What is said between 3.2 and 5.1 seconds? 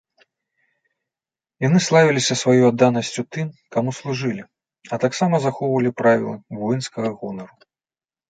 тым, каму служылі, а